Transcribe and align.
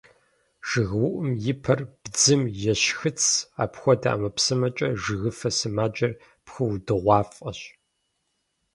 ЖыгыуӀум 0.67 1.29
и 1.51 1.53
пэр 1.63 1.79
бдзым 2.01 2.41
ещхыц, 2.71 3.21
апхуэдэ 3.63 4.11
ӀэмэпсымэмкӀэ 4.17 4.87
жыгыфэ 5.01 5.49
сымаджэр 5.57 6.11
пхыудыгъуафӀэщ. 6.45 7.59